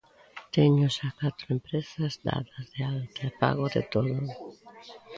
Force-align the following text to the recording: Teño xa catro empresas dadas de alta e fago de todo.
Teño 0.55 0.87
xa 0.95 1.09
catro 1.21 1.47
empresas 1.57 2.13
dadas 2.27 2.65
de 2.73 2.81
alta 2.95 3.21
e 3.29 3.31
fago 3.39 3.65
de 3.75 3.83
todo. 3.93 4.17